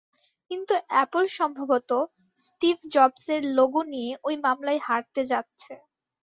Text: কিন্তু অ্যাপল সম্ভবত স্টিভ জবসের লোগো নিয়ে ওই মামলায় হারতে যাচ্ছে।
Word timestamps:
কিন্তু 0.51 0.73
অ্যাপল 0.89 1.25
সম্ভবত 1.37 1.91
স্টিভ 2.39 2.77
জবসের 2.93 3.41
লোগো 3.57 3.81
নিয়ে 3.93 4.11
ওই 4.23 4.35
মামলায় 4.45 4.81
হারতে 4.83 5.21
যাচ্ছে। 5.31 5.73